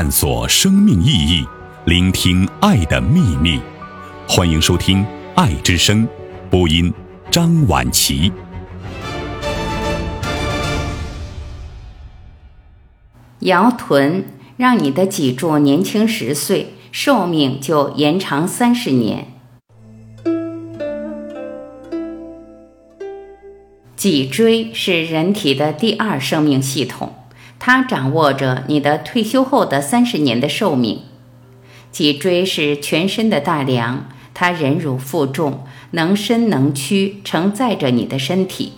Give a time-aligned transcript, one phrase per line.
[0.00, 1.44] 探索生命意义，
[1.84, 3.60] 聆听爱的秘密。
[4.28, 4.98] 欢迎收听
[5.34, 6.06] 《爱之声》，
[6.48, 6.94] 播音
[7.32, 8.30] 张婉琪。
[13.40, 14.24] 摇臀，
[14.56, 19.26] 让你的脊柱年轻十岁，寿命就延长三十年。
[23.96, 27.14] 脊椎是人体的第二生命系统，
[27.58, 31.02] 它掌握着你的退休后的三十年的寿命。
[31.90, 38.74] 脊椎是全身的大梁，它忍辱负重，能伸能屈，承载着你的身体。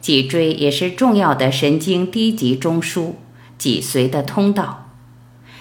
[0.00, 3.12] 脊椎也是重要的神经低级中枢、
[3.58, 4.88] 脊髓的通道。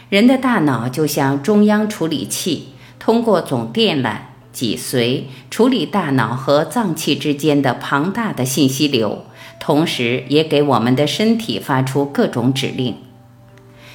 [0.10, 4.18] 人的大脑就像中央处理器，通过总电缆。
[4.52, 9.26] 脊髓处理大脑和脏器之间的庞大的信息流，
[9.60, 12.96] 同时也给我们的身体发出各种指令。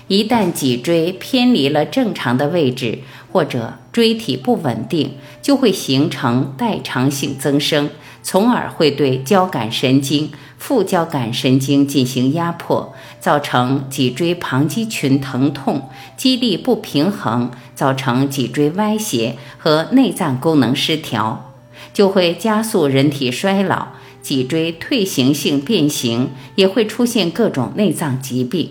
[0.07, 2.99] 一旦脊椎偏离了正常的位置，
[3.33, 7.89] 或者椎体不稳定，就会形成代偿性增生，
[8.23, 17.51] 从而会对交感神经、副交感神经进行压迫，造成脊椎旁肌群疼痛、肌力不平衡。
[17.75, 21.53] 造成脊椎歪斜和内脏功能失调，
[21.93, 23.89] 就会加速人体衰老，
[24.25, 28.71] 脊椎退行性变形，也会出现各种内脏疾病。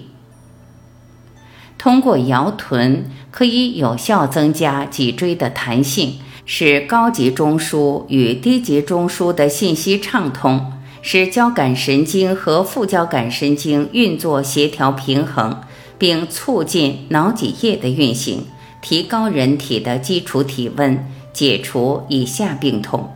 [1.78, 15.62] 通过摇臀，可以有效增加脊椎的弹性，使高级中枢与低级中枢的信息畅通，使交感神经和副交感神经运作协调平衡，
[16.00, 18.46] 并促进脑脊液的运行。
[18.82, 23.10] 提高人体的基础体温，解除以下病痛：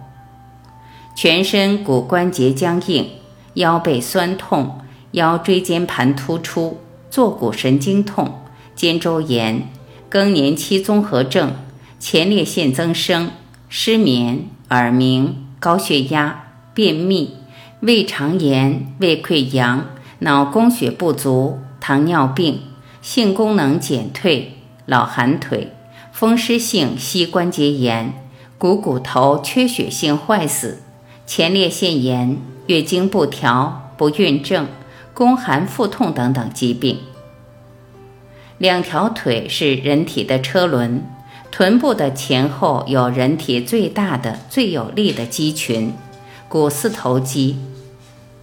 [1.18, 3.10] 全身骨关节僵硬、
[3.56, 4.82] 腰背酸痛、
[5.14, 6.78] 腰椎间盘突出、
[7.10, 8.40] 坐骨神经痛、
[8.76, 9.68] 肩周炎、
[10.10, 11.56] 更年期综合症、
[11.98, 13.32] 前列腺增生、
[13.68, 16.44] 失眠、耳鸣、高血压、
[16.76, 17.38] 便秘、
[17.80, 19.88] 胃肠炎、胃溃疡、
[20.20, 22.62] 脑供血不足、糖尿病、
[23.02, 24.58] 性功能减退。
[24.88, 25.74] 老寒腿、
[26.14, 28.14] 风湿性膝关节炎、
[28.58, 30.82] 股骨头缺血性坏死、
[31.28, 34.66] 前列腺炎、月经不调、不孕症、
[35.14, 37.00] 宫寒腹痛等等疾病。
[38.58, 41.04] 两条腿是人体的车轮，
[41.52, 45.94] 臀部的前后有人体最大的、最有力的肌群——
[46.48, 47.58] 股四头肌、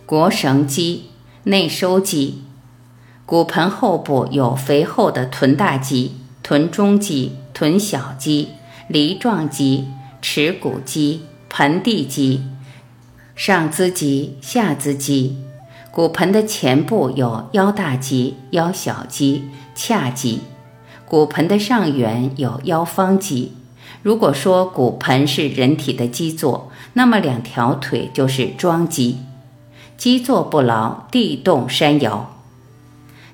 [0.07, 1.07] 腘绳肌、
[1.45, 2.43] 内收肌。
[3.25, 6.17] 骨盆后部有肥厚的臀大肌。
[6.43, 8.51] 臀中肌、臀小肌、
[8.87, 9.87] 梨状肌、
[10.21, 12.43] 耻骨肌、盆地肌、
[13.35, 15.37] 上肢肌、下肢肌，
[15.91, 19.45] 骨盆的前部有腰大肌、腰小肌、
[19.77, 20.41] 髂肌，
[21.05, 23.53] 骨盆的上缘有腰方肌。
[24.03, 29.19] 如果说骨盆是人体的基座，那么两条腿就是桩基。
[29.97, 32.31] 基座不牢，地动山摇。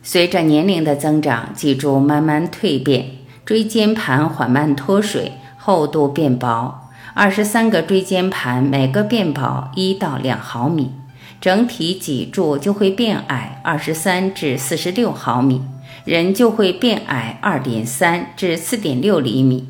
[0.02, 6.79] 随着年龄的增长，脊柱慢慢蜕变，椎间盘缓慢脱水，厚度变薄。
[7.14, 10.92] 二十三个椎间盘每个变薄一到两毫米，
[11.40, 15.62] 整体脊柱就会变矮二十三至四十六毫米，
[16.04, 19.68] 人就会变矮二点三至四点六厘米。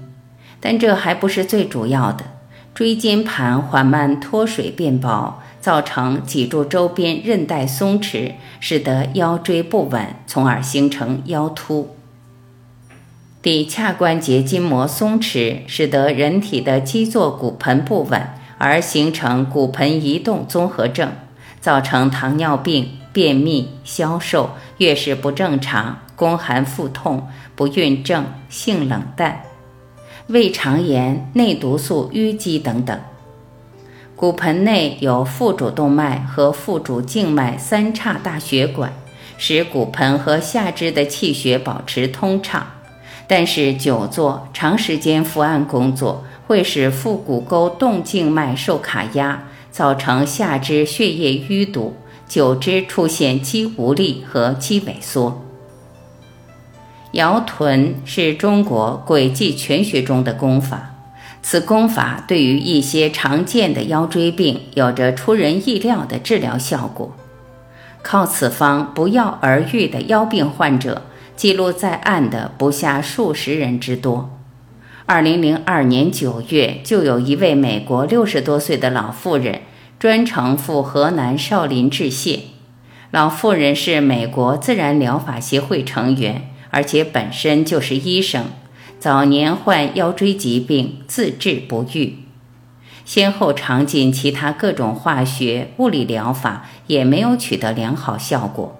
[0.60, 2.24] 但这还不是最主要的，
[2.74, 5.40] 椎间盘缓慢脱水变薄。
[5.60, 11.96] 造成脊柱周边韧带松弛，使得腰椎不稳，从而形成腰突。
[13.42, 18.20] 骶髂关节筋膜松弛，使得人体的基座骨盆不稳，
[18.58, 21.10] 而形成骨盆移动综合症，
[21.58, 29.40] 造成糖尿病、便秘、消瘦、月事不正常、宫寒腹痛、不孕症、性冷淡、
[30.26, 33.00] 胃肠炎、内毒素淤积等等。
[34.16, 38.92] 骨盆内有腹主动脉和腹主静脉三叉大血管，
[39.38, 42.66] 使骨盆和下肢的气血保持通畅。
[43.30, 51.94] 但是久坐、长时间伏案工作会使腹股沟动静脉受卡压，造成下肢血液淤堵，
[52.26, 55.44] 久之出现肌无力和肌萎缩。
[57.12, 60.96] 摇臀是中国轨迹全学中的功法。
[61.40, 67.14] 此功法对于一些常见的腰椎病有着出人意料的治疗效果。
[68.02, 71.02] 靠此方不药而愈的腰病患者
[71.40, 74.38] 记录在案的不下数十人之多。
[75.06, 79.62] 二零零二年九月，就有一位美国六十多岁的老妇人
[79.98, 82.40] 专程赴河南少林致谢。
[83.10, 88.44] 老妇人是美国自然疗法协会成员，而且本身就是医生，
[88.98, 92.16] 早年患腰椎疾病，自治不愈，
[93.06, 98.78] 先后尝尽其他各种化学、物理疗法，也没有取得良好效果。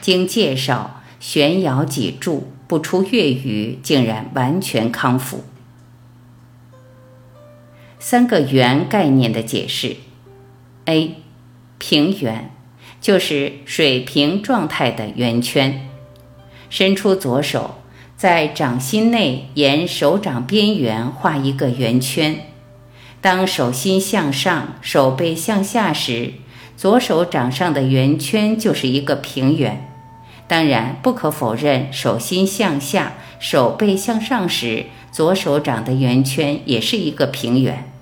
[0.00, 5.44] 经介绍，悬摇脊柱，不出月余，竟然完全康复。
[7.98, 9.96] 三个圆概念的解释
[10.84, 11.16] ：A，
[11.78, 12.50] 平圆，
[13.00, 15.88] 就是水平状态的圆圈。
[16.70, 17.80] 伸出左手，
[18.16, 22.46] 在掌心内沿手掌边缘画一个圆圈。
[23.20, 26.34] 当手心向上，手背向下时，
[26.76, 29.87] 左手掌上的圆圈就是一个平圆。
[30.48, 37.92] 当然，不可否认，手心向下，手背向上时，左手掌的圆圈也是一个平圆。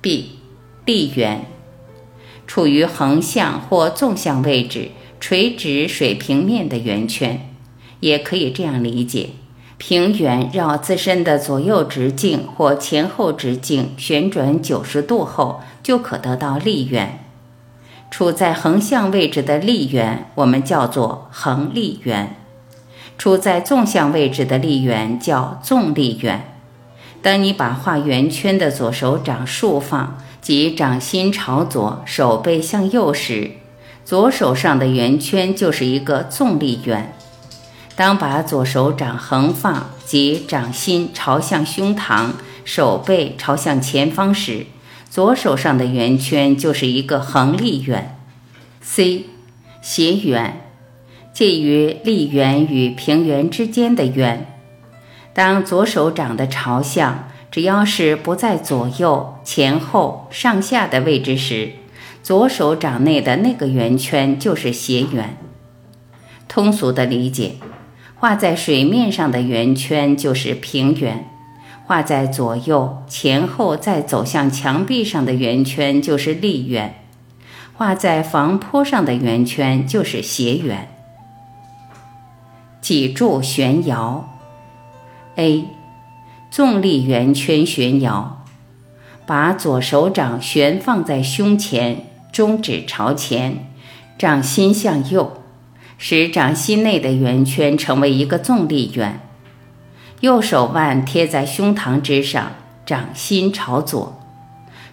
[0.00, 0.38] B，
[0.84, 1.46] 立圆，
[2.46, 7.50] 处于横向或纵向位置，垂直水平面的圆圈，
[7.98, 9.30] 也可以这样理解：
[9.78, 17.24] 平圆绕自身的左右直径或前后直径旋转九十度后，就可得到立圆。
[18.10, 22.28] 处在横向位置的立圆，我们叫做横立圆；
[23.18, 26.54] 处在纵向位置的立圆叫纵立圆。
[27.20, 33.50] 当你把画圆圈的左手掌竖放，即掌心朝左，手背向右时，
[34.04, 37.14] 左手上的圆圈就是一个纵立圆。
[37.94, 42.28] 当把左手掌横放，即掌心朝向胸膛，
[42.64, 44.66] 手背朝向前方时，
[45.10, 48.16] 左手上的圆圈就是一个横立圆。
[48.80, 49.24] C，
[49.82, 50.60] 斜圆，
[51.32, 54.46] 介于立圆与平圆之间的圆。
[55.32, 61.72] 当左手掌的朝向只要是不在左右、前后、上下的位置时，
[62.22, 65.36] 左手掌内的那个圆圈就是斜圆。
[66.48, 67.56] 通俗的理解，
[68.16, 71.24] 画在水面上的圆圈就是平圆；
[71.88, 76.90] 画在左右、前后再走向墙壁上的圆圈就是立圆；
[77.72, 80.90] 画在房坡上的圆圈就是斜圆。
[82.82, 84.28] 脊柱悬摇。
[85.36, 85.64] A，
[86.50, 88.44] 纵立圆圈悬摇，
[89.24, 93.70] 把左手掌悬放在胸前，中指朝前，
[94.18, 95.40] 掌心向右，
[95.96, 99.22] 使掌心内的圆圈成为一个纵立圆。
[100.20, 102.52] 右手腕贴在胸膛之上，
[102.84, 104.20] 掌心朝左，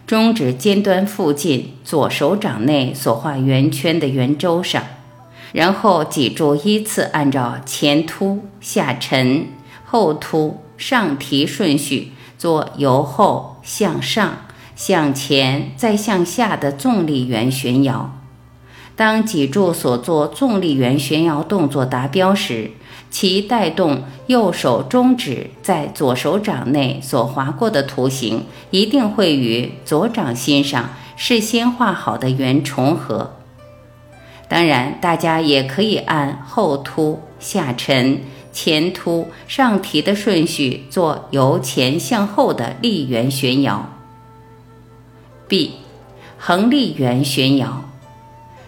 [0.06, 4.83] 中指尖端附近左手掌内所画圆圈的圆周上，
[5.51, 9.48] 然后脊柱依次按照前凸、下沉。
[9.88, 14.39] 后凸、上提顺序做由后向上、
[14.75, 18.12] 向前再向下的纵立圆旋摇。
[18.95, 22.71] 当脊柱所做纵立圆旋摇动作达标时，
[23.17, 33.38] 其带动右手中指在左手掌内所划过的图形，一定会与左掌心上事先画好的圆重合。
[34.50, 38.19] 当然，大家也可以按后凸、下沉。
[38.51, 43.89] 前凸上提的顺序做由前向后的立圆旋摇。
[45.47, 45.75] B，
[46.38, 47.85] 横立圆旋摇，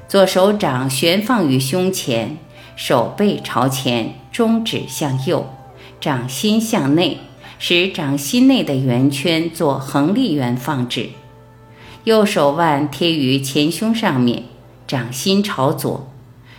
[0.07, 2.37] 左手掌悬放于胸前，
[2.77, 5.47] 手背朝前，中指向右，
[5.99, 7.17] 掌心向内，
[7.57, 11.09] 使掌心内的圆圈做横立圆放置。
[12.03, 14.43] 右手腕贴于前胸上面，
[14.85, 16.07] 掌心朝左。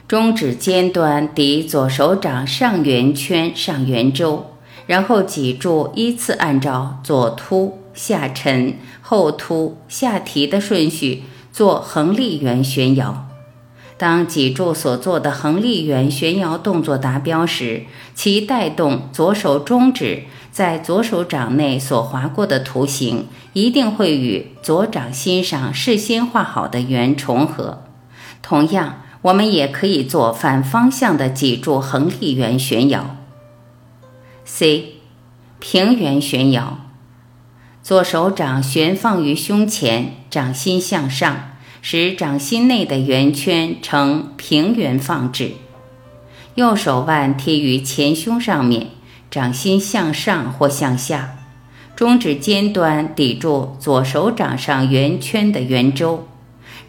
[0.08, 4.46] 中指尖端抵左手掌上圆圈上圆周，
[4.88, 11.22] 然后脊柱依次按照左凸、下沉、后凸、下提的顺序
[11.52, 13.27] 做横立圆旋摇。
[13.98, 17.82] 当脊柱所做的横立圆旋摇动作达标时，
[18.14, 27.82] 其带动左手中指在左手掌内所划过的图形，一定会与左掌心上事先画好的圆重合。
[28.40, 29.02] 同样。
[29.22, 33.16] 我们也可以做反方向的脊柱横立圆旋摇。
[34.44, 34.92] C，
[35.58, 36.78] 平圆旋摇，
[37.82, 41.50] 左手掌悬放于胸前，掌心向上，
[41.90, 45.52] 使掌心内的圆圈呈平圆放置。
[46.54, 48.88] 右手腕贴于前胸上面，
[49.30, 51.38] 掌心向上或向下，
[51.97, 56.28] 中指尖端抵住左手掌上圆圈的圆周，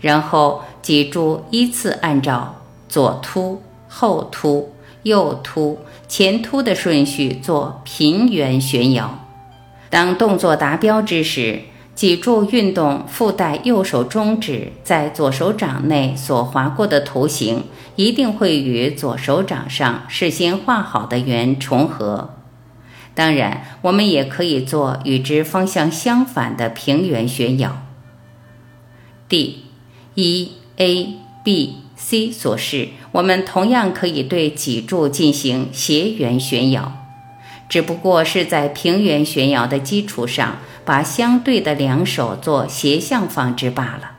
[0.01, 0.63] 然后。
[0.81, 5.77] 脊柱依次按照左凸、后凸、右凸、
[6.07, 9.27] 前凸的顺序做平圆旋摇。
[9.89, 11.61] 当动作达标之时，
[11.99, 17.65] 脊柱运动附带右手中指在左手掌内所划过的图形，
[17.97, 22.35] 一定会与左手掌上事先画好的圆重合。
[23.13, 27.81] 当然，我们也可以做与之方向相反的平圆旋摇。
[29.27, 29.65] D、
[30.15, 36.93] E、A、B、C 所示，我们同样可以对脊柱进行斜圆旋摇，
[37.67, 40.59] 只不过是在平圆旋摇的基础上。
[40.89, 44.13] 把相对的两手做斜向放置罢了，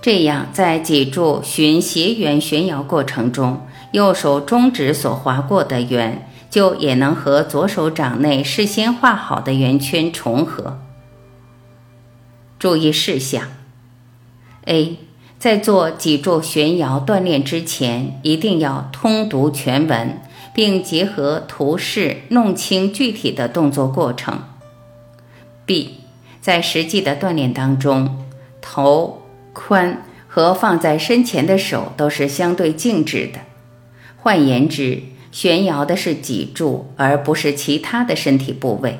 [0.00, 10.78] 这样在脊柱循斜圆旋摇过程中，右手中指所划过的圆，就也能和左手掌内事先画好的圆圈重合。
[12.60, 13.48] 注意事项
[14.66, 14.98] ：A，
[15.36, 20.20] 在做脊柱旋摇锻炼之前，一定要通读全文，
[20.54, 24.38] 并结合图示弄清具体的动作过程。
[25.68, 25.96] B，
[26.40, 28.24] 在实际的锻炼当中，
[28.62, 29.20] 头、
[29.52, 29.96] 髋
[30.26, 33.40] 和放在身前的手都是相对静止的。
[34.16, 38.98] 换言之，悬摇的是脊柱，而不是其他的身体部位。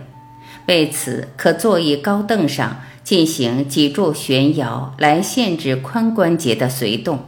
[0.66, 7.20] 为此，可坐于高凳上进行脊柱悬摇，来限制髋关节的随动。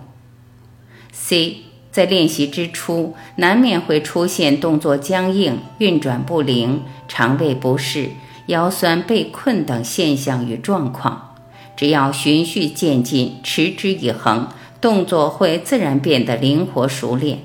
[1.12, 8.10] C，在练习之初，难免会出现动作僵硬、运转不灵、肠胃不适。
[8.50, 11.36] 腰酸背困等现象与状况，
[11.76, 14.48] 只要循序渐进，持之以恒，
[14.80, 17.44] 动作会自然变得灵活熟练。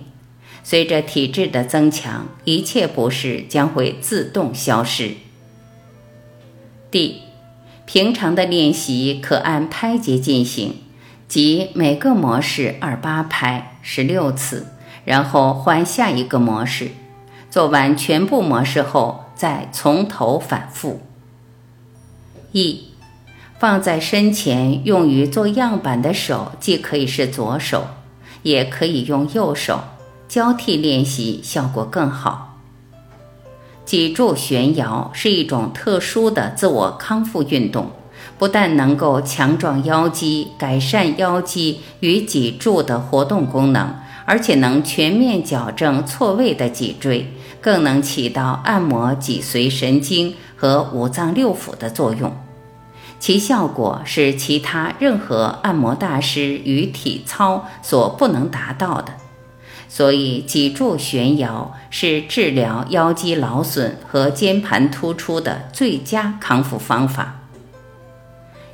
[0.64, 5.12] 随着体质的增强，一切不适将会自动消失。
[6.90, 7.22] D，
[7.86, 10.74] 平常的练习可按拍节进行，
[11.28, 14.66] 即每个模式二八拍十六次，
[15.04, 16.90] 然后换下一个模式。
[17.52, 19.25] 做完全部模式后。
[19.36, 21.02] 再从头反复。
[22.52, 22.86] 一，
[23.60, 27.88] 放在身前用于做样板的手，既可以是左手，
[28.44, 29.82] 也可以用右手，
[30.28, 32.58] 交替练习效果更好。
[33.84, 37.92] 脊柱旋摇是一种特殊的自我康复运动，
[38.40, 47.32] 不但能够强壮腰肌，改善腰肌与脊柱的活动功能，而且能全面矫正错位的脊椎。
[47.62, 52.32] 更能起到按摩脊髓神经和五脏六腑的作用，
[53.20, 59.14] 其效果是其他任何按摩大师与体操所不能达到的。
[59.90, 67.40] 所以，脊柱悬摇是治疗腰肌劳损和肩盘突出的最佳康复方法。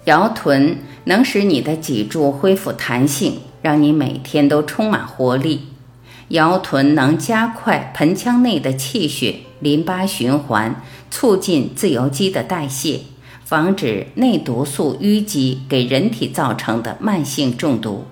[0.03, 5.67] 摇臀能使你的脊柱恢复弹性，让你每天都充满活力。
[6.29, 13.01] 摇臀能加快盆腔内的气血淋巴循环，促进自由基的代谢，
[13.43, 18.05] 防止内毒素淤积给人体造成的慢性中毒。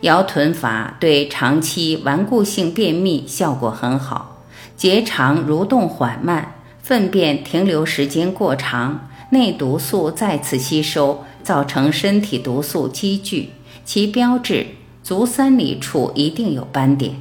[0.00, 4.42] 摇臀法对长期顽固性便秘效果很好，
[4.76, 13.48] 结肠蠕动缓慢，粪便停留时间过长，内毒素再次吸收，造成身体毒素积聚，
[13.84, 14.66] 其标志。
[15.04, 17.16] 足三里处一定有斑点。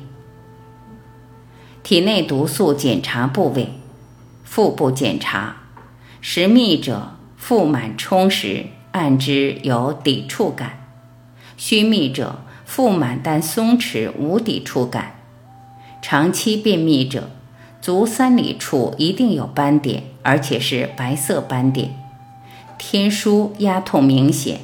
[1.83, 3.73] 体内毒素检查部位：
[4.45, 5.57] 腹部检查，
[6.21, 10.69] 实密者腹满充实，按之有抵触感；
[11.57, 15.15] 虚密者腹满但松弛无抵触感。
[16.01, 17.31] 长期便秘者，
[17.81, 21.93] 足三里处一定有斑点，而且是白色斑点，
[22.77, 24.61] 天枢压痛明显。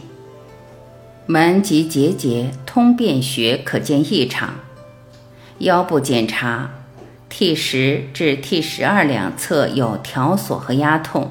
[1.32, 4.56] 门及结节通便穴可见异常，
[5.60, 6.72] 腰部检查
[7.30, 11.30] ，T 十至 T 十二两侧有条索和压痛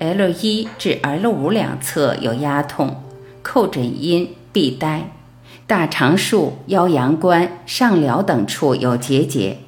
[0.00, 3.04] ，L 一至 L 五两侧有压痛，
[3.44, 5.12] 叩诊阴必呆，
[5.68, 9.58] 大肠束、腰阳关、上髎等处有结节，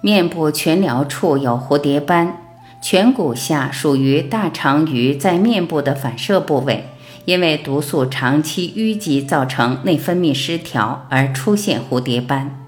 [0.00, 2.38] 面部全髎处有蝴蝶斑，
[2.82, 6.86] 颧骨下属于大肠鱼在面部的反射部位。
[7.24, 12.58] 因为毒素长期淤积造成内分泌失调而出现蝴蝶斑。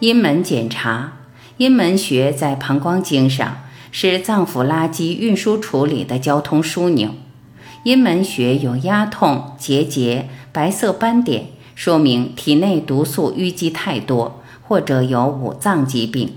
[0.00, 1.18] 阴门检查，
[1.58, 3.58] 阴门穴在膀胱经上，
[3.90, 7.10] 是脏腑垃圾运输处理的交通枢纽。
[7.84, 16.30] 阴门穴有压痛、结节、白色斑点，说明体内毒素淤积太多，或者有五脏疾病。